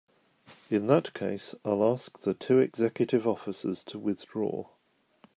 [0.71, 4.67] In that case I'll ask the two executive officers to withdraw.